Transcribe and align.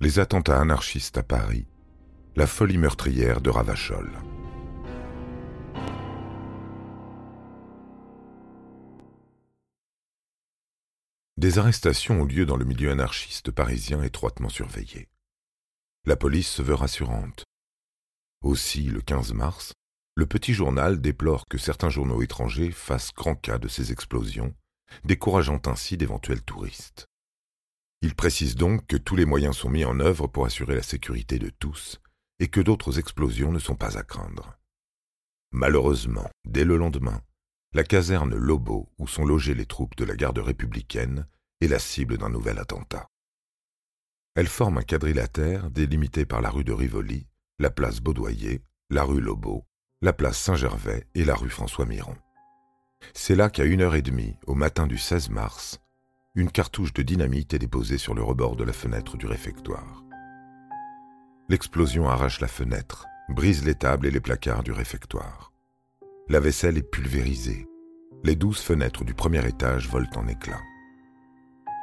Les 0.00 0.20
attentats 0.20 0.60
anarchistes 0.60 1.18
à 1.18 1.24
Paris, 1.24 1.66
la 2.36 2.46
folie 2.46 2.78
meurtrière 2.78 3.40
de 3.40 3.50
Ravachol. 3.50 4.08
Des 11.36 11.58
arrestations 11.58 12.20
ont 12.20 12.24
lieu 12.24 12.46
dans 12.46 12.56
le 12.56 12.64
milieu 12.64 12.92
anarchiste 12.92 13.50
parisien 13.50 14.00
étroitement 14.04 14.48
surveillé. 14.48 15.08
La 16.06 16.14
police 16.14 16.48
se 16.48 16.62
veut 16.62 16.74
rassurante. 16.74 17.42
Aussi, 18.42 18.84
le 18.84 19.00
15 19.00 19.32
mars, 19.32 19.72
le 20.14 20.26
petit 20.26 20.54
journal 20.54 21.00
déplore 21.00 21.46
que 21.46 21.58
certains 21.58 21.90
journaux 21.90 22.22
étrangers 22.22 22.70
fassent 22.70 23.12
grand 23.12 23.34
cas 23.34 23.58
de 23.58 23.66
ces 23.66 23.90
explosions, 23.90 24.54
décourageant 25.02 25.60
ainsi 25.66 25.96
d'éventuels 25.96 26.42
touristes. 26.42 27.08
Il 28.00 28.14
précise 28.14 28.54
donc 28.54 28.86
que 28.86 28.96
tous 28.96 29.16
les 29.16 29.24
moyens 29.24 29.56
sont 29.56 29.70
mis 29.70 29.84
en 29.84 29.98
œuvre 29.98 30.28
pour 30.28 30.46
assurer 30.46 30.76
la 30.76 30.82
sécurité 30.82 31.38
de 31.38 31.50
tous 31.50 32.00
et 32.38 32.48
que 32.48 32.60
d'autres 32.60 32.98
explosions 32.98 33.50
ne 33.50 33.58
sont 33.58 33.74
pas 33.74 33.98
à 33.98 34.02
craindre. 34.02 34.56
Malheureusement, 35.50 36.30
dès 36.44 36.64
le 36.64 36.76
lendemain, 36.76 37.22
la 37.74 37.82
caserne 37.82 38.34
Lobo, 38.34 38.88
où 38.98 39.08
sont 39.08 39.24
logées 39.24 39.54
les 39.54 39.66
troupes 39.66 39.96
de 39.96 40.04
la 40.04 40.14
garde 40.14 40.38
républicaine, 40.38 41.26
est 41.60 41.68
la 41.68 41.78
cible 41.78 42.18
d'un 42.18 42.30
nouvel 42.30 42.58
attentat. 42.58 43.08
Elle 44.36 44.46
forme 44.46 44.78
un 44.78 44.82
quadrilatère 44.82 45.70
délimité 45.70 46.24
par 46.24 46.40
la 46.40 46.50
rue 46.50 46.64
de 46.64 46.72
Rivoli, 46.72 47.26
la 47.58 47.70
place 47.70 48.00
Baudoyer, 48.00 48.62
la 48.90 49.02
rue 49.02 49.20
Lobo, 49.20 49.64
la 50.00 50.12
place 50.12 50.38
Saint-Gervais 50.38 51.08
et 51.14 51.24
la 51.24 51.34
rue 51.34 51.50
François 51.50 51.86
Miron. 51.86 52.16
C'est 53.14 53.34
là 53.34 53.50
qu'à 53.50 53.64
une 53.64 53.80
heure 53.80 53.96
et 53.96 54.02
demie, 54.02 54.36
au 54.46 54.54
matin 54.54 54.86
du 54.86 54.96
16 54.96 55.30
mars, 55.30 55.80
une 56.38 56.52
cartouche 56.52 56.92
de 56.92 57.02
dynamite 57.02 57.52
est 57.54 57.58
déposée 57.58 57.98
sur 57.98 58.14
le 58.14 58.22
rebord 58.22 58.54
de 58.54 58.62
la 58.62 58.72
fenêtre 58.72 59.16
du 59.16 59.26
réfectoire. 59.26 60.04
L'explosion 61.48 62.08
arrache 62.08 62.40
la 62.40 62.46
fenêtre, 62.46 63.08
brise 63.28 63.64
les 63.64 63.74
tables 63.74 64.06
et 64.06 64.12
les 64.12 64.20
placards 64.20 64.62
du 64.62 64.70
réfectoire. 64.70 65.52
La 66.28 66.38
vaisselle 66.38 66.78
est 66.78 66.88
pulvérisée. 66.88 67.66
Les 68.22 68.36
douze 68.36 68.60
fenêtres 68.60 69.04
du 69.04 69.14
premier 69.14 69.44
étage 69.48 69.88
volent 69.88 70.10
en 70.14 70.28
éclats. 70.28 70.62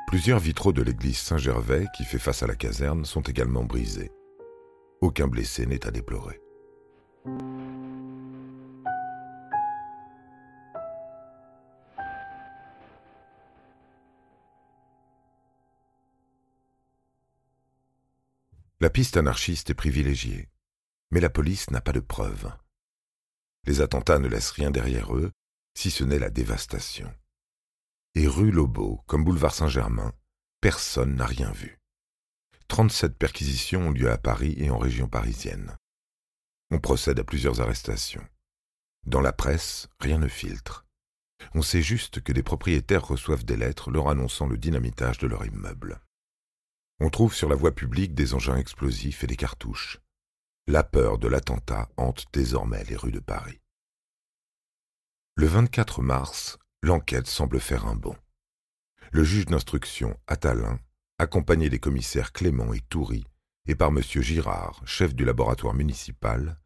Plusieurs 0.07 0.39
vitraux 0.39 0.71
de 0.71 0.83
l'église 0.83 1.17
Saint-Gervais, 1.17 1.87
qui 1.97 2.05
fait 2.05 2.17
face 2.17 2.41
à 2.41 2.47
la 2.47 2.55
caserne, 2.55 3.03
sont 3.03 3.23
également 3.23 3.65
brisés. 3.65 4.13
Aucun 5.01 5.27
blessé 5.27 5.65
n'est 5.65 5.85
à 5.85 5.91
déplorer. 5.91 6.39
La 18.85 18.91
piste 18.91 19.17
anarchiste 19.17 19.71
est 19.71 19.73
privilégiée, 19.73 20.47
mais 21.09 21.19
la 21.19 21.31
police 21.31 21.71
n'a 21.71 21.81
pas 21.81 21.91
de 21.91 21.99
preuves. 21.99 22.53
Les 23.65 23.81
attentats 23.81 24.19
ne 24.19 24.27
laissent 24.27 24.51
rien 24.51 24.69
derrière 24.69 25.15
eux, 25.15 25.31
si 25.75 25.89
ce 25.89 26.03
n'est 26.03 26.19
la 26.19 26.29
dévastation. 26.29 27.11
Et 28.13 28.27
rue 28.27 28.51
Lobo, 28.51 29.01
comme 29.07 29.23
boulevard 29.23 29.55
Saint-Germain, 29.55 30.13
personne 30.61 31.15
n'a 31.15 31.25
rien 31.25 31.51
vu. 31.51 31.79
37 32.67 33.17
perquisitions 33.17 33.87
ont 33.87 33.91
lieu 33.91 34.11
à 34.11 34.19
Paris 34.19 34.53
et 34.59 34.69
en 34.69 34.77
région 34.77 35.07
parisienne. 35.07 35.75
On 36.69 36.77
procède 36.77 37.19
à 37.19 37.23
plusieurs 37.23 37.61
arrestations. 37.61 38.27
Dans 39.07 39.21
la 39.21 39.33
presse, 39.33 39.89
rien 39.99 40.19
ne 40.19 40.27
filtre. 40.27 40.85
On 41.55 41.63
sait 41.63 41.81
juste 41.81 42.21
que 42.21 42.33
des 42.33 42.43
propriétaires 42.43 43.07
reçoivent 43.07 43.45
des 43.45 43.57
lettres 43.57 43.89
leur 43.89 44.09
annonçant 44.09 44.45
le 44.45 44.59
dynamitage 44.59 45.17
de 45.17 45.25
leur 45.25 45.43
immeuble. 45.43 46.04
On 46.99 47.09
trouve 47.09 47.33
sur 47.33 47.49
la 47.49 47.55
voie 47.55 47.75
publique 47.75 48.13
des 48.13 48.33
engins 48.33 48.55
explosifs 48.55 49.23
et 49.23 49.27
des 49.27 49.35
cartouches. 49.35 49.99
La 50.67 50.83
peur 50.83 51.17
de 51.17 51.27
l'attentat 51.27 51.89
hante 51.97 52.25
désormais 52.31 52.83
les 52.85 52.95
rues 52.95 53.11
de 53.11 53.19
Paris. 53.19 53.59
Le 55.35 55.47
24 55.47 56.01
mars, 56.01 56.57
l'enquête 56.81 57.27
semble 57.27 57.59
faire 57.59 57.85
un 57.85 57.95
bond. 57.95 58.15
Le 59.11 59.25
juge 59.25 59.45
d'instruction 59.45 60.17
Attalin, 60.27 60.79
accompagné 61.19 61.69
des 61.69 61.79
commissaires 61.79 62.31
Clément 62.31 62.73
et 62.73 62.79
Toury, 62.79 63.25
et 63.67 63.75
par 63.75 63.89
M. 63.89 64.01
Girard, 64.01 64.81
chef 64.85 65.13
du 65.13 65.25
laboratoire 65.25 65.73
municipal, 65.73 66.57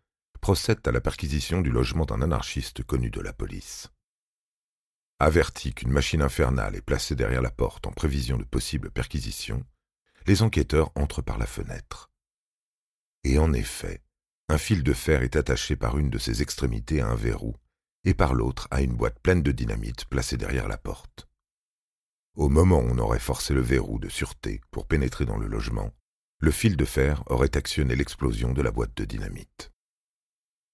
procède 0.42 0.88
à 0.88 0.92
la 0.92 1.02
perquisition 1.02 1.62
du 1.62 1.72
logement 1.72 2.06
d'un 2.06 2.22
anarchiste 2.22 2.84
connu 2.84 3.10
de 3.10 3.22
la 3.22 3.34
police. 3.34 3.90
Averti 5.20 5.74
qu'une 5.74 5.92
machine 5.92 6.22
infernale 6.22 6.76
est 6.76 6.82
placée 6.82 7.16
derrière 7.16 7.42
la 7.42 7.52
porte 7.52 7.88
en 7.88 7.92
prévision 7.92 8.38
de 8.38 8.44
possibles 8.44 8.92
perquisitions, 8.92 9.66
les 10.30 10.44
enquêteurs 10.44 10.92
entrent 10.94 11.24
par 11.24 11.40
la 11.40 11.48
fenêtre. 11.48 12.12
Et 13.24 13.40
en 13.40 13.52
effet, 13.52 14.04
un 14.48 14.60
fil 14.60 14.84
de 14.84 14.94
fer 14.94 15.24
est 15.24 15.36
attaché 15.36 15.76
par 15.76 15.98
une 15.98 16.12
de 16.12 16.20
ses 16.20 16.44
extrémités 16.44 17.02
à 17.02 17.08
un 17.08 17.16
verrou 17.16 17.56
et 18.04 18.14
par 18.14 18.36
l'autre 18.36 18.68
à 18.70 18.84
une 18.84 18.96
boîte 18.96 19.20
pleine 19.22 19.42
de 19.42 19.52
dynamite 19.52 20.06
placée 20.06 20.38
derrière 20.38 20.68
la 20.68 20.78
porte. 20.78 21.28
Au 22.36 22.48
moment 22.48 22.78
où 22.78 22.90
on 22.92 23.00
aurait 23.00 23.18
forcé 23.18 23.56
le 23.56 23.62
verrou 23.62 23.98
de 23.98 24.08
sûreté 24.08 24.62
pour 24.70 24.86
pénétrer 24.86 25.26
dans 25.26 25.38
le 25.38 25.48
logement, 25.48 25.96
le 26.42 26.52
fil 26.52 26.78
de 26.78 26.86
fer 26.86 27.24
aurait 27.26 27.58
actionné 27.58 27.96
l'explosion 27.96 28.54
de 28.54 28.62
la 28.62 28.70
boîte 28.70 28.96
de 28.96 29.06
dynamite. 29.06 29.72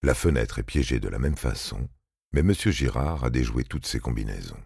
La 0.03 0.15
fenêtre 0.15 0.59
est 0.59 0.63
piégée 0.63 0.99
de 0.99 1.07
la 1.07 1.17
même 1.17 1.37
façon, 1.37 1.87
mais 2.33 2.41
M. 2.41 2.53
Girard 2.53 3.23
a 3.23 3.29
déjoué 3.29 3.63
toutes 3.63 3.87
ces 3.87 4.01
combinaisons 4.01 4.61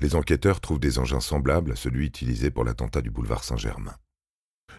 les 0.00 0.14
enquêteurs 0.14 0.60
trouvent 0.60 0.80
des 0.80 0.98
engins 0.98 1.20
semblables 1.20 1.72
à 1.72 1.76
celui 1.76 2.06
utilisé 2.06 2.50
pour 2.50 2.64
l'attentat 2.64 3.00
du 3.02 3.10
boulevard 3.10 3.44
Saint-Germain. 3.44 3.94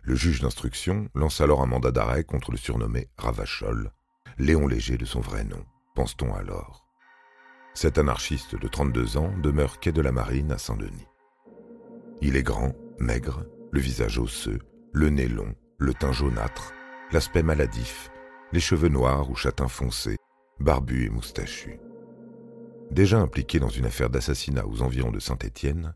Le 0.02 0.16
juge 0.16 0.42
d'instruction 0.42 1.10
lance 1.16 1.40
alors 1.42 1.62
un 1.62 1.66
mandat 1.66 1.92
d'arrêt 1.92 2.24
contre 2.24 2.52
le 2.52 2.58
surnommé 2.58 3.10
Ravachol, 3.18 3.92
Léon 4.38 4.68
Léger 4.68 4.98
de 4.98 5.06
son 5.06 5.22
vrai 5.22 5.44
nom, 5.44 5.64
pense-t-on 5.96 6.34
alors. 6.34 6.88
Cet 7.74 7.98
anarchiste 7.98 8.56
de 8.56 8.68
32 8.68 9.18
ans 9.18 9.34
demeure 9.42 9.80
quai 9.80 9.92
de 9.92 10.02
la 10.02 10.12
Marine 10.12 10.52
à 10.52 10.58
Saint-Denis. 10.58 11.08
Il 12.22 12.36
est 12.36 12.44
grand, 12.44 12.74
maigre, 13.00 13.46
le 13.72 13.80
visage 13.80 14.20
osseux, 14.20 14.60
le 14.92 15.10
nez 15.10 15.28
long, 15.28 15.56
le 15.78 15.94
teint 15.94 16.12
jaunâtre, 16.12 16.74
l'aspect 17.12 17.44
maladif, 17.44 18.12
les 18.52 18.60
cheveux 18.60 18.90
noirs 18.90 19.30
ou 19.30 19.36
châtain 19.36 19.68
foncé, 19.68 20.18
barbu 20.60 21.06
et 21.06 21.10
moustachu. 21.10 21.80
Déjà 22.94 23.20
impliqué 23.20 23.60
dans 23.60 23.70
une 23.70 23.88
affaire 23.88 24.12
d'assassinat 24.12 24.68
aux 24.68 24.84
environs 24.84 25.10
de 25.10 25.20
Saint-Étienne, 25.20 25.96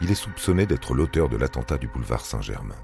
il 0.00 0.10
est 0.10 0.14
soupçonné 0.14 0.64
d'être 0.64 0.94
l'auteur 0.94 1.28
de 1.28 1.36
l'attentat 1.36 1.76
du 1.76 1.88
boulevard 1.88 2.24
Saint-Germain. 2.24 2.78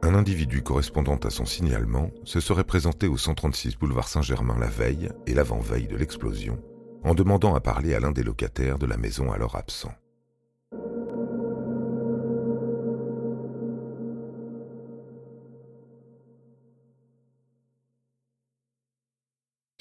Un 0.00 0.14
individu 0.14 0.62
correspondant 0.62 1.16
à 1.16 1.28
son 1.28 1.44
signalement 1.44 2.10
se 2.24 2.40
serait 2.40 2.64
présenté 2.64 3.06
au 3.06 3.18
136 3.18 3.76
boulevard 3.76 4.08
Saint-Germain 4.08 4.58
la 4.58 4.68
veille 4.68 5.10
et 5.26 5.34
l'avant-veille 5.34 5.86
de 5.88 5.96
l'explosion 5.96 6.58
en 7.04 7.14
demandant 7.14 7.54
à 7.54 7.60
parler 7.60 7.94
à 7.94 8.00
l'un 8.00 8.12
des 8.12 8.22
locataires 8.22 8.78
de 8.78 8.86
la 8.86 8.96
maison 8.96 9.30
alors 9.30 9.56
absent. 9.56 9.92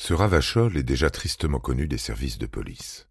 Ce 0.01 0.16
Ravachol 0.16 0.78
est 0.78 0.84
déjà 0.84 1.12
tristement 1.12 1.59
connu 1.59 1.88
des 1.88 2.00
services 2.00 2.39
de 2.39 2.47
police. 2.47 3.07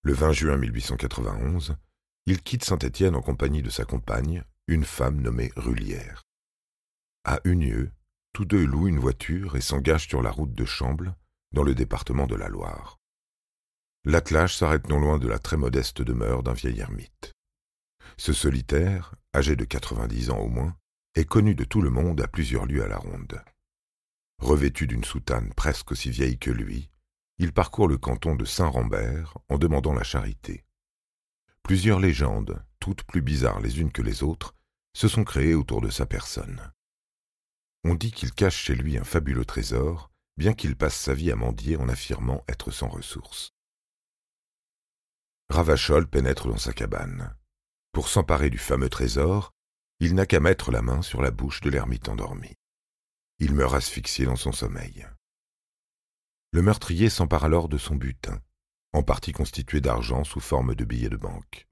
Le 0.00 0.14
20 0.14 0.32
juin 0.32 0.56
1891, 0.56 1.76
il 2.24 2.42
quitte 2.42 2.64
Saint-Étienne 2.64 3.14
en 3.14 3.20
compagnie 3.20 3.60
de 3.60 3.68
sa 3.68 3.84
compagne, 3.84 4.42
une 4.66 4.86
femme 4.86 5.20
nommée 5.20 5.52
Rullière. 5.54 6.22
À 7.24 7.40
Unieux, 7.44 7.92
tous 8.32 8.46
deux 8.46 8.64
louent 8.64 8.88
une 8.88 8.98
voiture 8.98 9.54
et 9.56 9.60
s'engagent 9.60 10.08
sur 10.08 10.22
la 10.22 10.30
route 10.30 10.54
de 10.54 10.64
Chamble, 10.64 11.14
dans 11.52 11.62
le 11.62 11.74
département 11.74 12.26
de 12.26 12.36
la 12.36 12.48
Loire. 12.48 12.96
L'attelage 14.06 14.56
s'arrête 14.56 14.88
non 14.88 15.00
loin 15.00 15.18
de 15.18 15.28
la 15.28 15.38
très 15.38 15.58
modeste 15.58 16.00
demeure 16.00 16.42
d'un 16.42 16.54
vieil 16.54 16.80
ermite. 16.80 17.34
Ce 18.16 18.32
solitaire, 18.32 19.14
âgé 19.36 19.56
de 19.56 19.66
quatre-vingt-dix 19.66 20.30
ans 20.30 20.38
au 20.38 20.48
moins, 20.48 20.74
est 21.16 21.26
connu 21.26 21.54
de 21.54 21.64
tout 21.64 21.82
le 21.82 21.90
monde 21.90 22.22
à 22.22 22.28
plusieurs 22.28 22.64
lieues 22.64 22.82
à 22.82 22.88
la 22.88 22.96
ronde. 22.96 23.44
Revêtu 24.38 24.86
d'une 24.86 25.04
soutane 25.04 25.52
presque 25.54 25.92
aussi 25.92 26.10
vieille 26.10 26.38
que 26.38 26.50
lui, 26.50 26.90
il 27.38 27.52
parcourt 27.52 27.88
le 27.88 27.98
canton 27.98 28.36
de 28.36 28.44
Saint-Rambert 28.44 29.38
en 29.48 29.58
demandant 29.58 29.94
la 29.94 30.04
charité. 30.04 30.64
Plusieurs 31.62 31.98
légendes, 31.98 32.64
toutes 32.78 33.04
plus 33.04 33.22
bizarres 33.22 33.60
les 33.60 33.80
unes 33.80 33.92
que 33.92 34.02
les 34.02 34.22
autres, 34.22 34.54
se 34.94 35.08
sont 35.08 35.24
créées 35.24 35.54
autour 35.54 35.80
de 35.80 35.90
sa 35.90 36.06
personne. 36.06 36.72
On 37.84 37.94
dit 37.94 38.12
qu'il 38.12 38.32
cache 38.32 38.56
chez 38.56 38.74
lui 38.74 38.96
un 38.96 39.04
fabuleux 39.04 39.44
trésor, 39.44 40.10
bien 40.36 40.54
qu'il 40.54 40.76
passe 40.76 40.96
sa 40.96 41.14
vie 41.14 41.30
à 41.30 41.36
mendier 41.36 41.76
en 41.76 41.88
affirmant 41.88 42.44
être 42.48 42.70
sans 42.70 42.88
ressources. 42.88 43.52
Ravachol 45.48 46.06
pénètre 46.08 46.48
dans 46.48 46.56
sa 46.56 46.72
cabane. 46.72 47.36
Pour 47.92 48.08
s'emparer 48.08 48.50
du 48.50 48.58
fameux 48.58 48.88
trésor, 48.88 49.52
il 50.00 50.14
n'a 50.14 50.26
qu'à 50.26 50.40
mettre 50.40 50.70
la 50.70 50.82
main 50.82 51.02
sur 51.02 51.22
la 51.22 51.30
bouche 51.30 51.60
de 51.60 51.70
l'ermite 51.70 52.08
endormi. 52.08 52.54
Il 53.38 53.54
meurt 53.54 53.74
asphyxié 53.74 54.26
dans 54.26 54.36
son 54.36 54.52
sommeil. 54.52 55.06
Le 56.52 56.62
meurtrier 56.62 57.10
s'empare 57.10 57.44
alors 57.44 57.68
de 57.68 57.78
son 57.78 57.96
butin, 57.96 58.40
en 58.92 59.02
partie 59.02 59.32
constitué 59.32 59.80
d'argent 59.80 60.22
sous 60.22 60.40
forme 60.40 60.76
de 60.76 60.84
billets 60.84 61.08
de 61.08 61.16
banque. 61.16 61.66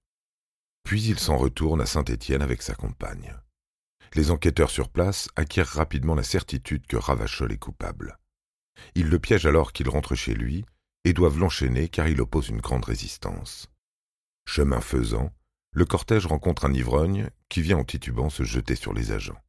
Puis 0.82 1.05
il 1.05 1.20
s'en 1.20 1.37
retourne 1.37 1.81
à 1.81 1.87
Saint-Étienne 1.87 2.43
avec 2.43 2.62
sa 2.62 2.75
compagne. 2.75 3.37
Les 4.14 4.32
enquêteurs 4.32 4.70
sur 4.70 4.88
place 4.88 5.29
acquièrent 5.37 5.69
rapidement 5.69 6.17
la 6.17 6.25
certitude 6.25 6.87
que 6.87 6.97
Ravachol 6.97 7.53
est 7.53 7.59
coupable. 7.59 8.19
Ils 8.97 9.08
le 9.08 9.20
piègent 9.20 9.47
alors 9.47 9.73
qu'il 9.73 9.88
rentre 9.88 10.17
chez 10.17 10.35
lui 10.35 10.67
et 11.05 11.12
doivent 11.12 11.38
l'enchaîner 11.38 11.88
car 11.88 12.08
il 12.08 12.20
oppose 12.20 12.49
une 12.49 12.61
grande 12.61 12.85
résistance. 12.85 13.70
Chemin 14.44 14.81
faisant, 14.81 15.32
le 15.70 15.85
cortège 15.85 16.26
rencontre 16.26 16.65
un 16.65 16.75
ivrogne 16.75 17.31
qui 17.49 17.62
vient 17.62 17.79
en 17.79 17.85
titubant 17.85 18.29
se 18.29 18.43
jeter 18.43 18.75
sur 18.75 18.93
les 18.93 19.12
agents. 19.12 19.41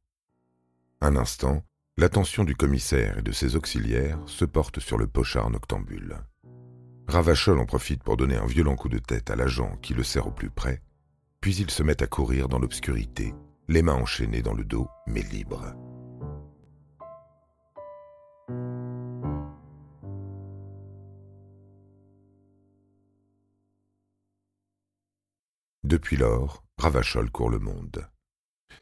Un 1.00 1.16
instant, 1.16 1.64
l'attention 1.96 2.44
du 2.44 2.56
commissaire 2.56 3.18
et 3.18 3.22
de 3.22 3.32
ses 3.32 3.56
auxiliaires 3.56 4.18
se 4.26 4.44
porte 4.44 4.80
sur 4.80 4.98
le 4.98 5.06
pochard 5.06 5.50
noctambule. 5.50 6.16
Ravachol 7.06 7.58
en 7.58 7.66
profite 7.66 8.02
pour 8.02 8.16
donner 8.16 8.36
un 8.36 8.46
violent 8.46 8.76
coup 8.76 8.88
de 8.88 8.98
tête 8.98 9.30
à 9.30 9.36
l'agent 9.36 9.76
qui 9.82 9.94
le 9.94 10.02
serre 10.02 10.26
au 10.26 10.32
plus 10.32 10.50
près, 10.50 10.82
puis 11.40 11.54
il 11.56 11.70
se 11.70 11.82
met 11.82 12.02
à 12.02 12.06
courir 12.06 12.48
dans 12.48 12.58
l'obscurité, 12.58 13.34
les 13.68 13.82
mains 13.82 13.94
enchaînées 13.94 14.42
dans 14.42 14.54
le 14.54 14.64
dos, 14.64 14.88
mais 15.06 15.22
libres. 15.22 15.74
Depuis 25.84 26.16
lors, 26.16 26.64
Ravachol 26.78 27.30
court 27.30 27.50
le 27.50 27.58
monde. 27.58 28.08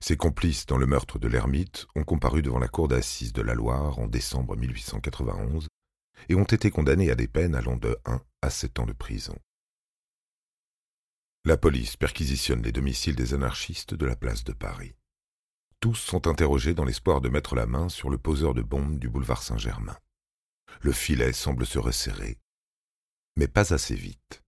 Ses 0.01 0.17
complices 0.17 0.67
dans 0.67 0.79
le 0.79 0.87
meurtre 0.87 1.19
de 1.19 1.29
l'ermite 1.29 1.87
ont 1.95 2.05
comparu 2.05 2.43
devant 2.43 2.59
la 2.59 2.69
cour 2.69 2.89
d'assises 2.89 3.33
de 3.33 3.43
la 3.43 3.55
Loire 3.55 3.99
en 3.99 4.07
décembre 4.07 4.57
1891 4.57 5.69
et 6.29 6.35
ont 6.35 6.45
été 6.45 6.71
condamnés 6.71 7.11
à 7.11 7.15
des 7.15 7.29
peines 7.29 7.55
allant 7.55 7.77
de 7.77 7.97
1 8.05 8.21
à 8.43 8.51
7 8.51 8.79
ans 8.81 8.87
de 8.87 8.93
prison. 8.93 9.37
La 11.45 11.57
police 11.57 11.97
perquisitionne 11.97 12.63
les 12.63 12.73
domiciles 12.73 13.17
des 13.17 13.35
anarchistes 13.35 13.95
de 13.95 14.07
la 14.07 14.15
place 14.15 14.45
de 14.45 14.53
Paris. 14.53 14.95
Tous 15.81 15.97
sont 15.97 16.29
interrogés 16.29 16.75
dans 16.75 16.85
l'espoir 16.85 17.21
de 17.21 17.29
mettre 17.29 17.57
la 17.57 17.67
main 17.67 17.89
sur 17.89 18.09
le 18.09 18.19
poseur 18.19 18.55
de 18.55 18.63
bombes 18.63 19.01
du 19.01 19.09
boulevard 19.09 19.43
Saint-Germain. 19.43 19.99
Le 20.81 20.93
filet 20.93 21.33
semble 21.33 21.67
se 21.67 21.81
resserrer, 21.81 22.39
mais 23.37 23.49
pas 23.49 23.75
assez 23.75 23.97
vite. 23.97 24.43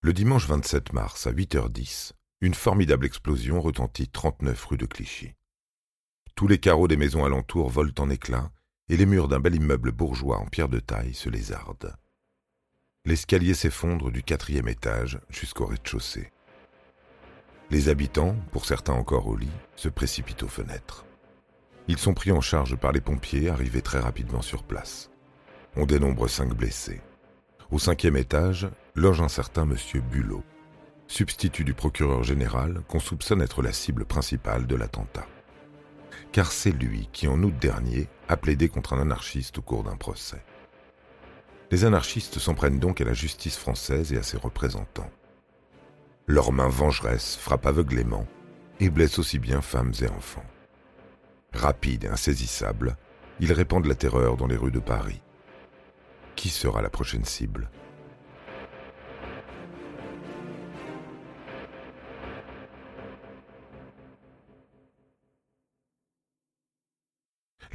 Le 0.00 0.12
dimanche 0.12 0.46
27 0.46 0.92
mars 0.92 1.26
à 1.26 1.32
8h10, 1.32 2.12
une 2.40 2.54
formidable 2.54 3.04
explosion 3.04 3.60
retentit 3.60 4.08
39 4.08 4.64
rue 4.66 4.76
de 4.76 4.86
Clichy. 4.86 5.34
Tous 6.36 6.46
les 6.46 6.58
carreaux 6.58 6.86
des 6.86 6.96
maisons 6.96 7.24
alentours 7.24 7.68
volent 7.68 7.94
en 7.98 8.10
éclats 8.10 8.52
et 8.88 8.96
les 8.96 9.06
murs 9.06 9.26
d'un 9.26 9.40
bel 9.40 9.56
immeuble 9.56 9.90
bourgeois 9.90 10.38
en 10.38 10.46
pierre 10.46 10.68
de 10.68 10.78
taille 10.78 11.14
se 11.14 11.28
lézardent. 11.28 11.96
L'escalier 13.04 13.54
s'effondre 13.54 14.12
du 14.12 14.22
quatrième 14.22 14.68
étage 14.68 15.18
jusqu'au 15.28 15.66
rez-de-chaussée. 15.66 16.30
Les 17.70 17.88
habitants, 17.88 18.36
pour 18.52 18.66
certains 18.66 18.92
encore 18.92 19.26
au 19.26 19.36
lit, 19.36 19.50
se 19.74 19.88
précipitent 19.88 20.44
aux 20.44 20.48
fenêtres. 20.48 21.04
Ils 21.88 21.98
sont 21.98 22.14
pris 22.14 22.30
en 22.30 22.40
charge 22.40 22.76
par 22.76 22.92
les 22.92 23.00
pompiers 23.00 23.48
arrivés 23.48 23.82
très 23.82 23.98
rapidement 23.98 24.42
sur 24.42 24.62
place. 24.62 25.10
On 25.74 25.86
dénombre 25.86 26.28
cinq 26.28 26.54
blessés. 26.54 27.00
Au 27.72 27.80
cinquième 27.80 28.16
étage, 28.16 28.68
loge 28.94 29.20
un 29.20 29.28
certain 29.28 29.66
monsieur 29.66 30.00
Bulot, 30.00 30.44
substitut 31.08 31.64
du 31.64 31.74
procureur 31.74 32.22
général 32.22 32.82
qu'on 32.86 33.00
soupçonne 33.00 33.42
être 33.42 33.62
la 33.62 33.72
cible 33.72 34.04
principale 34.04 34.66
de 34.66 34.76
l'attentat. 34.76 35.26
Car 36.30 36.52
c'est 36.52 36.70
lui 36.70 37.08
qui, 37.12 37.26
en 37.26 37.42
août 37.42 37.54
dernier, 37.58 38.08
a 38.28 38.36
plaidé 38.36 38.68
contre 38.68 38.92
un 38.92 39.00
anarchiste 39.00 39.58
au 39.58 39.62
cours 39.62 39.82
d'un 39.82 39.96
procès. 39.96 40.44
Les 41.70 41.84
anarchistes 41.84 42.38
s'en 42.38 42.54
prennent 42.54 42.78
donc 42.78 43.00
à 43.00 43.04
la 43.04 43.14
justice 43.14 43.56
française 43.56 44.12
et 44.12 44.18
à 44.18 44.22
ses 44.22 44.36
représentants. 44.36 45.10
Leurs 46.26 46.52
mains 46.52 46.68
vengeresses 46.68 47.36
frappent 47.36 47.66
aveuglément 47.66 48.26
et 48.80 48.90
blessent 48.90 49.18
aussi 49.18 49.38
bien 49.38 49.62
femmes 49.62 49.92
et 50.00 50.08
enfants. 50.08 50.44
Rapides 51.54 52.04
et 52.04 52.08
insaisissables, 52.08 52.96
ils 53.40 53.52
répandent 53.52 53.86
la 53.86 53.94
terreur 53.94 54.36
dans 54.36 54.46
les 54.46 54.56
rues 54.56 54.70
de 54.70 54.78
Paris. 54.78 55.22
Qui 56.36 56.50
sera 56.50 56.82
la 56.82 56.90
prochaine 56.90 57.24
cible? 57.24 57.70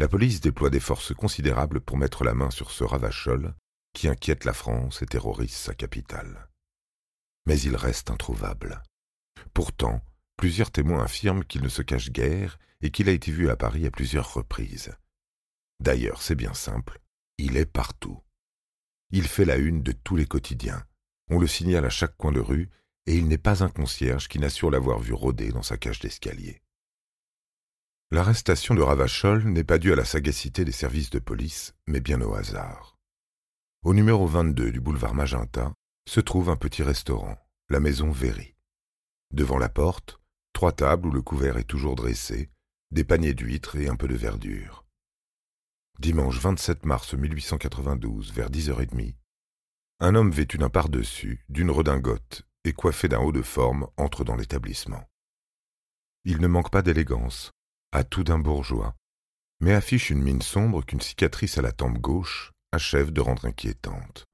La 0.03 0.09
police 0.09 0.41
déploie 0.41 0.69
des 0.69 0.81
forces 0.81 1.13
considérables 1.13 1.79
pour 1.79 1.95
mettre 1.95 2.25
la 2.25 2.33
main 2.33 2.51
sur 2.51 2.71
ce 2.71 2.83
ravachol 2.83 3.55
qui 3.93 4.09
inquiète 4.09 4.43
la 4.43 4.51
France 4.51 5.01
et 5.01 5.05
terrorise 5.05 5.53
sa 5.53 5.73
capitale. 5.73 6.49
Mais 7.45 7.57
il 7.61 7.77
reste 7.77 8.11
introuvable. 8.11 8.83
Pourtant, 9.53 10.01
plusieurs 10.35 10.71
témoins 10.71 11.05
affirment 11.05 11.45
qu'il 11.45 11.61
ne 11.61 11.69
se 11.69 11.81
cache 11.81 12.11
guère 12.11 12.59
et 12.81 12.91
qu'il 12.91 13.07
a 13.07 13.13
été 13.13 13.31
vu 13.31 13.49
à 13.49 13.55
Paris 13.55 13.85
à 13.85 13.91
plusieurs 13.91 14.33
reprises. 14.33 14.93
D'ailleurs, 15.79 16.21
c'est 16.21 16.35
bien 16.35 16.53
simple, 16.53 16.99
il 17.37 17.55
est 17.55 17.65
partout. 17.65 18.19
Il 19.11 19.25
fait 19.25 19.45
la 19.45 19.55
une 19.55 19.83
de 19.83 19.93
tous 19.93 20.17
les 20.17 20.25
quotidiens. 20.25 20.85
On 21.29 21.39
le 21.39 21.47
signale 21.47 21.85
à 21.85 21.89
chaque 21.89 22.17
coin 22.17 22.33
de 22.33 22.41
rue, 22.41 22.69
et 23.05 23.15
il 23.15 23.29
n'est 23.29 23.37
pas 23.37 23.63
un 23.63 23.69
concierge 23.69 24.27
qui 24.27 24.39
n'assure 24.39 24.69
l'avoir 24.69 24.99
vu 24.99 25.13
rôder 25.13 25.53
dans 25.53 25.63
sa 25.63 25.77
cage 25.77 26.01
d'escalier. 26.01 26.61
L'arrestation 28.13 28.75
de 28.75 28.81
Ravachol 28.83 29.43
n'est 29.45 29.63
pas 29.63 29.79
due 29.79 29.91
à 29.91 29.95
la 29.95 30.05
sagacité 30.05 30.63
des 30.65 30.71
services 30.71 31.09
de 31.09 31.17
police, 31.17 31.73
mais 31.87 31.99
bien 31.99 32.21
au 32.21 32.35
hasard. 32.35 32.95
Au 33.83 33.95
numéro 33.95 34.27
22 34.27 34.71
du 34.71 34.79
boulevard 34.79 35.15
Magenta 35.15 35.73
se 36.07 36.19
trouve 36.19 36.51
un 36.51 36.55
petit 36.55 36.83
restaurant, 36.83 37.35
la 37.71 37.79
maison 37.79 38.11
Véry. 38.11 38.53
Devant 39.31 39.57
la 39.57 39.67
porte, 39.67 40.21
trois 40.53 40.73
tables 40.73 41.07
où 41.07 41.11
le 41.11 41.23
couvert 41.23 41.57
est 41.57 41.63
toujours 41.63 41.95
dressé, 41.95 42.51
des 42.91 43.03
paniers 43.03 43.33
d'huîtres 43.33 43.77
et 43.77 43.87
un 43.87 43.95
peu 43.95 44.07
de 44.07 44.15
verdure. 44.15 44.85
Dimanche 45.97 46.39
27 46.39 46.85
mars 46.85 47.15
1892, 47.15 48.31
vers 48.31 48.51
10h30, 48.51 49.15
un 50.01 50.13
homme 50.13 50.29
vêtu 50.29 50.59
d'un 50.59 50.69
pardessus, 50.69 51.43
d'une 51.49 51.71
redingote 51.71 52.43
et 52.63 52.73
coiffé 52.73 53.07
d'un 53.07 53.21
haut 53.21 53.31
de 53.31 53.41
forme 53.41 53.87
entre 53.97 54.23
dans 54.23 54.35
l'établissement. 54.35 55.03
Il 56.25 56.41
ne 56.41 56.47
manque 56.47 56.69
pas 56.69 56.83
d'élégance, 56.83 57.51
à 57.93 58.03
tout 58.03 58.23
d'un 58.23 58.39
bourgeois, 58.39 58.95
mais 59.59 59.73
affiche 59.73 60.09
une 60.09 60.23
mine 60.23 60.41
sombre 60.41 60.83
qu'une 60.83 60.99
cicatrice 60.99 61.59
à 61.59 61.61
la 61.61 61.71
tempe 61.71 61.99
gauche 61.99 62.51
achève 62.71 63.11
de 63.11 63.21
rendre 63.21 63.45
inquiétante. 63.45 64.25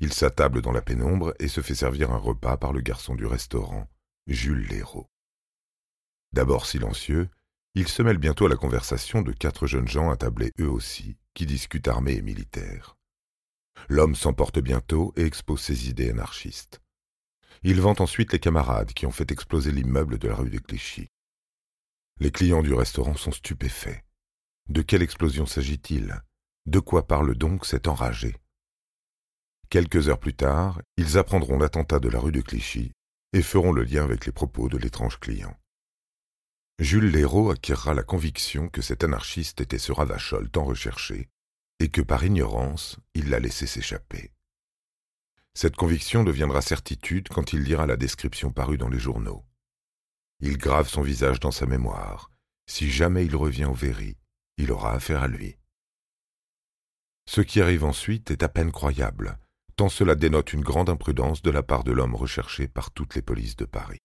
Il 0.00 0.12
s'attable 0.12 0.62
dans 0.62 0.72
la 0.72 0.82
pénombre 0.82 1.32
et 1.38 1.46
se 1.46 1.60
fait 1.60 1.76
servir 1.76 2.10
un 2.10 2.18
repas 2.18 2.56
par 2.56 2.72
le 2.72 2.80
garçon 2.80 3.14
du 3.14 3.24
restaurant, 3.24 3.88
Jules 4.26 4.66
Léraud. 4.66 5.08
D'abord 6.32 6.66
silencieux, 6.66 7.30
il 7.76 7.86
se 7.86 8.02
mêle 8.02 8.18
bientôt 8.18 8.46
à 8.46 8.48
la 8.48 8.56
conversation 8.56 9.22
de 9.22 9.30
quatre 9.30 9.68
jeunes 9.68 9.88
gens 9.88 10.10
attablés 10.10 10.50
eux 10.58 10.68
aussi, 10.68 11.16
qui 11.34 11.46
discutent 11.46 11.86
armée 11.86 12.14
et 12.14 12.22
militaire. 12.22 12.96
L'homme 13.88 14.16
s'emporte 14.16 14.58
bientôt 14.58 15.14
et 15.16 15.22
expose 15.22 15.60
ses 15.60 15.88
idées 15.88 16.10
anarchistes. 16.10 16.80
Il 17.62 17.80
vante 17.80 18.00
ensuite 18.00 18.32
les 18.32 18.40
camarades 18.40 18.92
qui 18.92 19.06
ont 19.06 19.12
fait 19.12 19.30
exploser 19.30 19.70
l'immeuble 19.70 20.18
de 20.18 20.26
la 20.26 20.34
rue 20.34 20.50
des 20.50 20.58
Clichy. 20.58 21.08
Les 22.18 22.30
clients 22.30 22.62
du 22.62 22.72
restaurant 22.72 23.14
sont 23.14 23.30
stupéfaits. 23.30 24.02
De 24.70 24.80
quelle 24.80 25.02
explosion 25.02 25.44
s'agit-il? 25.44 26.22
De 26.64 26.80
quoi 26.80 27.06
parle 27.06 27.34
donc 27.34 27.66
cet 27.66 27.88
enragé? 27.88 28.36
Quelques 29.68 30.08
heures 30.08 30.18
plus 30.18 30.34
tard, 30.34 30.80
ils 30.96 31.18
apprendront 31.18 31.58
l'attentat 31.58 31.98
de 31.98 32.08
la 32.08 32.18
rue 32.18 32.32
de 32.32 32.40
Clichy 32.40 32.92
et 33.34 33.42
feront 33.42 33.72
le 33.72 33.84
lien 33.84 34.02
avec 34.02 34.24
les 34.24 34.32
propos 34.32 34.70
de 34.70 34.78
l'étrange 34.78 35.20
client. 35.20 35.54
Jules 36.78 37.10
Léraud 37.10 37.50
acquérera 37.50 37.92
la 37.92 38.02
conviction 38.02 38.70
que 38.70 38.80
cet 38.80 39.04
anarchiste 39.04 39.60
était 39.60 39.78
ce 39.78 39.92
ravachol 39.92 40.50
tant 40.50 40.64
recherché 40.64 41.28
et 41.80 41.90
que 41.90 42.00
par 42.00 42.24
ignorance 42.24 42.96
il 43.12 43.28
l'a 43.28 43.40
laissé 43.40 43.66
s'échapper. 43.66 44.32
Cette 45.52 45.76
conviction 45.76 46.24
deviendra 46.24 46.62
certitude 46.62 47.28
quand 47.28 47.52
il 47.52 47.62
lira 47.62 47.86
la 47.86 47.96
description 47.96 48.52
parue 48.52 48.78
dans 48.78 48.88
les 48.88 48.98
journaux. 48.98 49.44
Il 50.40 50.58
grave 50.58 50.88
son 50.88 51.00
visage 51.00 51.40
dans 51.40 51.50
sa 51.50 51.64
mémoire. 51.64 52.30
Si 52.66 52.90
jamais 52.90 53.24
il 53.24 53.34
revient 53.34 53.64
au 53.64 53.72
Véry, 53.72 54.16
il 54.58 54.70
aura 54.70 54.92
affaire 54.92 55.22
à 55.22 55.28
lui. 55.28 55.56
Ce 57.26 57.40
qui 57.40 57.60
arrive 57.60 57.84
ensuite 57.84 58.30
est 58.30 58.42
à 58.42 58.48
peine 58.48 58.70
croyable, 58.70 59.38
tant 59.76 59.88
cela 59.88 60.14
dénote 60.14 60.52
une 60.52 60.62
grande 60.62 60.90
imprudence 60.90 61.40
de 61.42 61.50
la 61.50 61.62
part 61.62 61.84
de 61.84 61.92
l'homme 61.92 62.14
recherché 62.14 62.68
par 62.68 62.90
toutes 62.90 63.14
les 63.14 63.22
polices 63.22 63.56
de 63.56 63.64
Paris. 63.64 64.00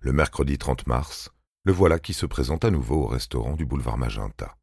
Le 0.00 0.12
mercredi 0.12 0.56
30 0.56 0.86
mars, 0.86 1.30
le 1.64 1.72
voilà 1.72 1.98
qui 1.98 2.14
se 2.14 2.26
présente 2.26 2.64
à 2.64 2.70
nouveau 2.70 3.04
au 3.04 3.06
restaurant 3.06 3.54
du 3.54 3.66
boulevard 3.66 3.98
Magenta. 3.98 4.56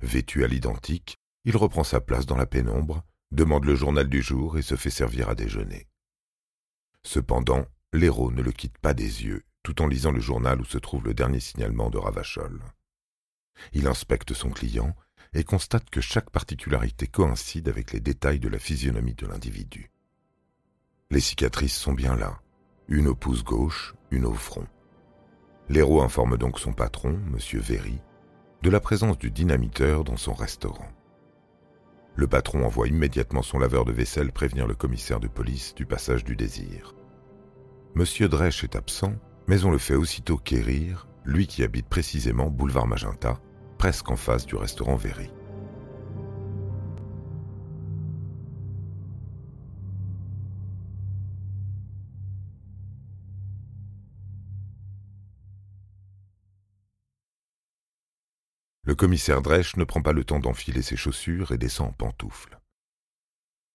Vêtu 0.00 0.44
à 0.44 0.48
l'identique, 0.48 1.16
il 1.44 1.56
reprend 1.56 1.84
sa 1.84 2.00
place 2.00 2.26
dans 2.26 2.36
la 2.36 2.46
pénombre, 2.46 3.04
demande 3.30 3.64
le 3.64 3.76
journal 3.76 4.08
du 4.08 4.22
jour 4.22 4.58
et 4.58 4.62
se 4.62 4.76
fait 4.76 4.90
servir 4.90 5.28
à 5.28 5.34
déjeuner. 5.34 5.86
Cependant, 7.04 7.66
l'héros 7.92 8.32
ne 8.32 8.42
le 8.42 8.52
quitte 8.52 8.78
pas 8.78 8.94
des 8.94 9.24
yeux 9.24 9.44
tout 9.64 9.82
en 9.82 9.88
lisant 9.88 10.12
le 10.12 10.20
journal 10.20 10.60
où 10.60 10.64
se 10.64 10.78
trouve 10.78 11.04
le 11.04 11.14
dernier 11.14 11.40
signalement 11.40 11.90
de 11.90 11.98
Ravachol. 11.98 12.62
Il 13.72 13.88
inspecte 13.88 14.34
son 14.34 14.50
client 14.50 14.94
et 15.32 15.42
constate 15.42 15.90
que 15.90 16.00
chaque 16.00 16.30
particularité 16.30 17.08
coïncide 17.08 17.68
avec 17.68 17.92
les 17.92 18.00
détails 18.00 18.38
de 18.38 18.48
la 18.48 18.58
physionomie 18.58 19.14
de 19.14 19.26
l'individu. 19.26 19.90
Les 21.10 21.20
cicatrices 21.20 21.76
sont 21.76 21.94
bien 21.94 22.14
là, 22.14 22.40
une 22.88 23.08
au 23.08 23.14
pouce 23.14 23.42
gauche, 23.42 23.94
une 24.10 24.26
au 24.26 24.34
front. 24.34 24.66
L'héros 25.70 26.02
informe 26.02 26.36
donc 26.36 26.60
son 26.60 26.74
patron, 26.74 27.18
M. 27.32 27.38
Véry, 27.60 28.00
de 28.62 28.70
la 28.70 28.80
présence 28.80 29.18
du 29.18 29.30
dynamiteur 29.30 30.04
dans 30.04 30.18
son 30.18 30.34
restaurant. 30.34 30.92
Le 32.16 32.26
patron 32.26 32.64
envoie 32.64 32.86
immédiatement 32.86 33.42
son 33.42 33.58
laveur 33.58 33.86
de 33.86 33.92
vaisselle 33.92 34.30
prévenir 34.30 34.66
le 34.66 34.74
commissaire 34.74 35.20
de 35.20 35.26
police 35.26 35.74
du 35.74 35.86
passage 35.86 36.22
du 36.22 36.36
désir. 36.36 36.94
Monsieur 37.94 38.28
Dresch 38.28 38.62
est 38.62 38.76
absent, 38.76 39.14
mais 39.46 39.64
on 39.64 39.70
le 39.70 39.78
fait 39.78 39.94
aussitôt 39.94 40.36
quérir, 40.36 41.06
lui 41.24 41.46
qui 41.46 41.62
habite 41.62 41.88
précisément 41.88 42.50
boulevard 42.50 42.86
Magenta, 42.86 43.40
presque 43.78 44.10
en 44.10 44.16
face 44.16 44.46
du 44.46 44.56
restaurant 44.56 44.96
Véry. 44.96 45.30
Le 58.86 58.94
commissaire 58.94 59.40
Dresch 59.40 59.76
ne 59.76 59.84
prend 59.84 60.02
pas 60.02 60.12
le 60.12 60.24
temps 60.24 60.40
d'enfiler 60.40 60.82
ses 60.82 60.96
chaussures 60.96 61.52
et 61.52 61.58
descend 61.58 61.88
en 61.88 61.92
pantoufles. 61.92 62.60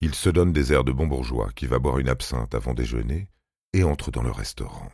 Il 0.02 0.14
se 0.14 0.30
donne 0.30 0.54
des 0.54 0.72
airs 0.72 0.84
de 0.84 0.92
bon 0.92 1.08
bourgeois 1.08 1.50
qui 1.56 1.66
va 1.66 1.80
boire 1.80 1.98
une 1.98 2.10
absinthe 2.10 2.54
avant 2.54 2.76
déjeuner 2.76 3.28
et 3.74 3.84
entre 3.84 4.12
dans 4.12 4.24
le 4.24 4.32
restaurant. 4.32 4.90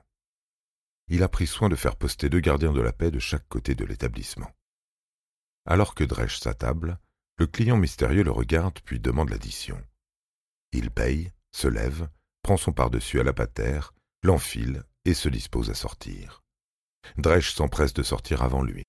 Il 1.07 1.23
a 1.23 1.29
pris 1.29 1.47
soin 1.47 1.69
de 1.69 1.75
faire 1.75 1.95
poster 1.95 2.29
deux 2.29 2.39
gardiens 2.39 2.73
de 2.73 2.81
la 2.81 2.93
paix 2.93 3.11
de 3.11 3.19
chaque 3.19 3.47
côté 3.47 3.75
de 3.75 3.85
l'établissement. 3.85 4.51
Alors 5.65 5.95
que 5.95 6.03
Dresch 6.03 6.39
s'attable, 6.39 6.99
le 7.37 7.47
client 7.47 7.77
mystérieux 7.77 8.23
le 8.23 8.31
regarde 8.31 8.79
puis 8.81 8.99
demande 8.99 9.29
l'addition. 9.29 9.81
Il 10.71 10.91
paye, 10.91 11.31
se 11.51 11.67
lève, 11.67 12.09
prend 12.41 12.57
son 12.57 12.73
pardessus 12.73 13.19
à 13.19 13.23
la 13.23 13.33
patère, 13.33 13.93
l'enfile 14.23 14.83
et 15.05 15.13
se 15.13 15.29
dispose 15.29 15.69
à 15.69 15.73
sortir. 15.73 16.43
Dresch 17.17 17.53
s'empresse 17.53 17.93
de 17.93 18.03
sortir 18.03 18.41
avant 18.41 18.63
lui. 18.63 18.83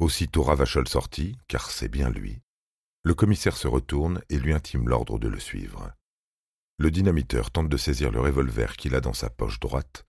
Aussitôt 0.00 0.42
Ravachol 0.42 0.88
sorti, 0.88 1.38
car 1.46 1.70
c'est 1.70 1.88
bien 1.88 2.10
lui, 2.10 2.40
le 3.04 3.14
commissaire 3.14 3.56
se 3.56 3.68
retourne 3.68 4.22
et 4.30 4.38
lui 4.38 4.54
intime 4.54 4.88
l'ordre 4.88 5.18
de 5.18 5.28
le 5.28 5.38
suivre. 5.38 5.92
Le 6.78 6.90
dynamiteur 6.90 7.50
tente 7.50 7.68
de 7.68 7.76
saisir 7.76 8.10
le 8.10 8.20
revolver 8.20 8.76
qu'il 8.76 8.94
a 8.94 9.00
dans 9.02 9.12
sa 9.12 9.28
poche 9.28 9.60
droite, 9.60 10.06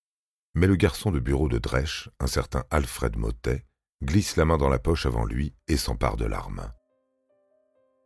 mais 0.55 0.67
le 0.67 0.77
garçon 0.77 1.12
de 1.12 1.19
bureau 1.19 1.50
de 1.50 1.57
Dresch, 1.57 2.09
un 2.19 2.27
certain 2.27 2.63
Alfred 2.71 3.17
Motet, 3.17 3.65
glisse 4.01 4.38
la 4.38 4.45
main 4.45 4.57
dans 4.57 4.69
la 4.69 4.79
poche 4.79 5.05
avant 5.05 5.25
lui 5.25 5.53
et 5.67 5.75
s'empare 5.75 6.15
de 6.15 6.25
l'arme. 6.25 6.71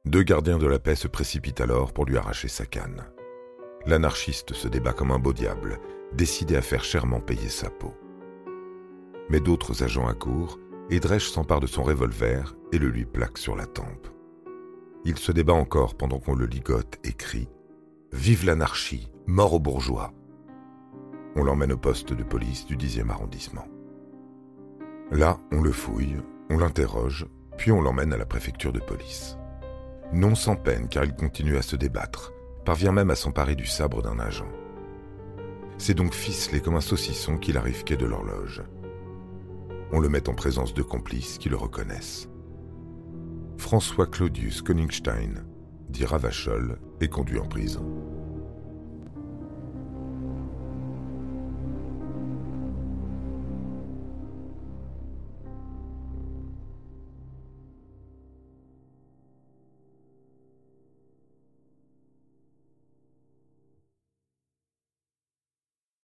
Deux 0.06 0.24
gardiens 0.24 0.58
de 0.58 0.66
la 0.66 0.80
paix 0.80 0.96
se 0.96 1.08
précipitent 1.08 1.62
alors 1.62 1.94
pour 1.94 2.06
lui 2.06 2.18
arracher 2.18 2.48
sa 2.48 2.66
canne. 2.66 3.06
L'anarchiste 3.86 4.54
se 4.54 4.68
débat 4.68 4.94
comme 4.94 5.12
un 5.12 5.20
beau 5.20 5.32
diable, 5.32 5.80
décidé 6.14 6.56
à 6.56 6.62
faire 6.62 6.84
chèrement 6.84 7.22
payer 7.22 7.50
sa 7.50 7.70
peau. 7.70 7.94
Mais 9.30 9.40
d'autres 9.40 9.84
agents 9.84 10.08
accourent 10.08 10.60
et 10.90 11.00
Dresch 11.00 11.30
s'empare 11.30 11.60
de 11.60 11.68
son 11.68 11.84
revolver 11.84 12.56
et 12.72 12.80
le 12.80 12.90
lui 12.90 13.06
plaque 13.06 13.38
sur 13.38 13.56
la 13.56 13.68
tempe. 13.68 14.08
Il 15.06 15.18
se 15.18 15.32
débat 15.32 15.54
encore 15.54 15.96
pendant 15.96 16.20
qu'on 16.20 16.36
le 16.36 16.48
ligote 16.48 16.98
et 17.04 17.14
crie 17.14 17.48
Vive 18.12 18.44
l'anarchie, 18.44 19.12
mort 19.28 19.54
aux 19.54 19.60
bourgeois 19.60 20.14
On 21.40 21.44
l'emmène 21.44 21.72
au 21.72 21.78
poste 21.78 22.14
de 22.14 22.24
police 22.24 22.66
du 22.66 22.78
10e 22.78 23.10
arrondissement. 23.10 23.66
Là, 25.10 25.40
on 25.52 25.62
le 25.62 25.72
fouille, 25.72 26.18
on 26.50 26.58
l'interroge, 26.58 27.26
puis 27.58 27.72
on 27.72 27.82
l'emmène 27.82 28.14
à 28.14 28.18
la 28.18 28.26
préfecture 28.26 28.74
de 28.74 28.80
police. 28.80 29.38
Non 30.14 30.36
sans 30.36 30.56
peine, 30.56 30.88
car 30.88 31.06
il 31.06 31.16
continue 31.16 31.58
à 31.58 31.62
se 31.62 31.76
débattre, 31.76 32.34
parvient 32.66 32.92
même 32.92 33.10
à 33.10 33.16
s'emparer 33.16 33.56
du 33.56 33.66
sabre 33.66 34.04
d'un 34.04 34.20
agent. 34.20 34.50
C'est 35.78 35.96
donc 35.96 36.14
ficelé 36.14 36.60
comme 36.60 36.76
un 36.76 36.82
saucisson 36.82 37.38
qu'il 37.38 37.58
arrive 37.58 37.84
quai 37.84 37.98
de 37.98 38.06
l'horloge 38.06 38.62
on 39.92 40.00
le 40.00 40.10
met 40.10 40.30
en 40.30 40.34
présence 40.34 40.74
de 40.74 40.84
complices 40.84 41.38
qui 41.38 41.50
le 41.50 41.56
reconnaissent. 41.56 42.30
François 43.58 44.08
Claudius 44.08 44.62
Koningstein, 44.62 45.44
dit 45.90 46.06
Ravachol, 46.06 46.80
est 47.02 47.10
conduit 47.10 47.40
en 47.40 47.48
prison. 47.48 47.86